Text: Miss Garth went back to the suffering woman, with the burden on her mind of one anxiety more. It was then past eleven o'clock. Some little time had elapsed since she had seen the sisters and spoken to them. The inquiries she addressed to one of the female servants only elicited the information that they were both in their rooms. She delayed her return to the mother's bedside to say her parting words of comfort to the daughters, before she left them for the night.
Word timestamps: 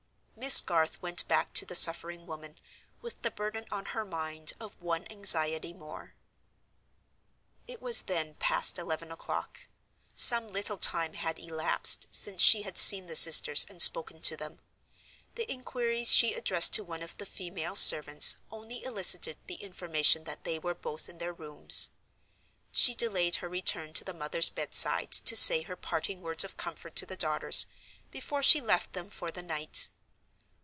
Miss 0.35 0.59
Garth 0.59 0.99
went 1.03 1.27
back 1.27 1.53
to 1.53 1.67
the 1.67 1.75
suffering 1.75 2.25
woman, 2.25 2.57
with 2.99 3.21
the 3.21 3.29
burden 3.29 3.65
on 3.69 3.85
her 3.93 4.03
mind 4.03 4.53
of 4.59 4.73
one 4.81 5.05
anxiety 5.11 5.71
more. 5.71 6.15
It 7.67 7.79
was 7.79 8.01
then 8.03 8.33
past 8.39 8.79
eleven 8.79 9.11
o'clock. 9.11 9.67
Some 10.15 10.47
little 10.47 10.79
time 10.79 11.13
had 11.13 11.37
elapsed 11.37 12.07
since 12.09 12.41
she 12.41 12.63
had 12.63 12.79
seen 12.79 13.05
the 13.05 13.15
sisters 13.15 13.67
and 13.69 13.79
spoken 13.79 14.19
to 14.23 14.35
them. 14.35 14.57
The 15.35 15.49
inquiries 15.51 16.11
she 16.11 16.33
addressed 16.33 16.73
to 16.73 16.83
one 16.83 17.03
of 17.03 17.17
the 17.17 17.27
female 17.27 17.75
servants 17.75 18.37
only 18.49 18.83
elicited 18.83 19.37
the 19.45 19.55
information 19.61 20.23
that 20.23 20.43
they 20.43 20.57
were 20.57 20.73
both 20.73 21.07
in 21.07 21.19
their 21.19 21.33
rooms. 21.33 21.89
She 22.71 22.95
delayed 22.95 23.35
her 23.37 23.47
return 23.47 23.93
to 23.93 24.03
the 24.03 24.13
mother's 24.15 24.49
bedside 24.49 25.11
to 25.11 25.35
say 25.35 25.61
her 25.61 25.75
parting 25.75 26.21
words 26.23 26.43
of 26.43 26.57
comfort 26.57 26.95
to 26.95 27.05
the 27.05 27.15
daughters, 27.17 27.67
before 28.09 28.41
she 28.41 28.59
left 28.59 28.93
them 28.93 29.11
for 29.11 29.29
the 29.29 29.43
night. 29.43 29.87